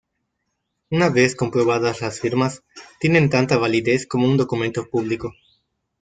Una 0.89 1.09
vez 1.11 1.35
comprobadas 1.35 2.01
las 2.01 2.19
firmas, 2.19 2.63
tienen 2.99 3.29
tanta 3.29 3.59
validez 3.59 4.07
como 4.07 4.25
un 4.27 4.35
documento 4.35 4.89
público. 4.89 5.31